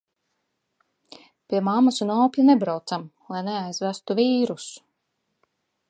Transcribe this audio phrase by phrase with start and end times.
[1.49, 3.05] Pie mammas un opja nebraucam,
[3.35, 4.83] lai neaizvestu vīrusu.